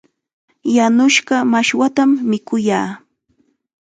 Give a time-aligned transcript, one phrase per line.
[0.75, 2.89] Yanushqa mashwatam mikuyaa.